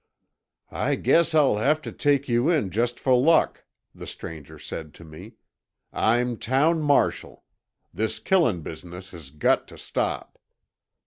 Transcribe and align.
"I 0.71 0.95
guess 0.95 1.35
I'll 1.35 1.57
have 1.57 1.79
to 1.83 1.91
take 1.91 2.27
you 2.27 2.49
in 2.49 2.71
just 2.71 2.99
for 2.99 3.13
luck," 3.15 3.65
the 3.93 4.07
stranger 4.07 4.57
said 4.57 4.95
to 4.95 5.03
me. 5.05 5.33
"I'm 5.93 6.37
town 6.37 6.81
marshal. 6.81 7.43
This 7.93 8.17
killin' 8.17 8.63
business 8.63 9.11
has 9.11 9.29
got 9.29 9.67
t' 9.67 9.77
stop." 9.77 10.39